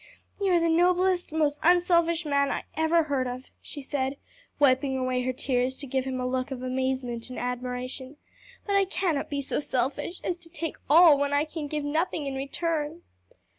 [0.39, 4.17] "You are the noblest, most unselfish man I ever heard of," she said,
[4.57, 8.17] wiping away her tears to give him a look of amazement and admiration;
[8.65, 12.25] "but I cannot be so selfish as to take all when I can give nothing
[12.25, 13.03] in return."